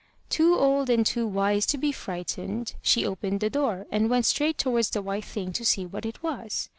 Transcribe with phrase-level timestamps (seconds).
[0.29, 4.57] Too old and too wise to be frightened, she opened the door, and went straight
[4.57, 6.69] towards the white thing to see what it was.